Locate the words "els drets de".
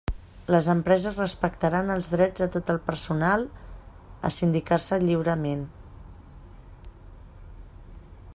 1.95-2.47